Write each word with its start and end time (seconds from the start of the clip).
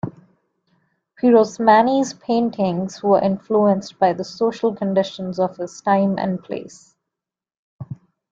Pirosmani's 1.15 2.15
paintings 2.15 3.03
were 3.03 3.21
influenced 3.21 3.99
by 3.99 4.13
the 4.13 4.23
social 4.23 4.75
conditions 4.75 5.37
of 5.39 5.55
his 5.57 5.79
time 5.79 6.17
and 6.17 6.43
place. 6.43 6.95